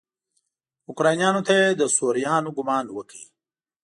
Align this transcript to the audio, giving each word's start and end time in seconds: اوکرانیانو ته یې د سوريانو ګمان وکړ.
اوکرانیانو 0.89 1.41
ته 1.47 1.51
یې 1.59 1.65
د 1.79 1.81
سوريانو 1.95 2.49
ګمان 2.57 2.85
وکړ. 2.91 3.19